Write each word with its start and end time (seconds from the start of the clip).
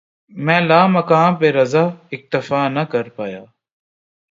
مَیں 0.45 0.63
لامکاں 0.69 1.29
پہ 1.39 1.47
رضاؔ، 1.57 1.85
اکتفا 2.13 2.61
نہ 2.75 2.83
کر 2.91 3.05
پایا 3.15 3.43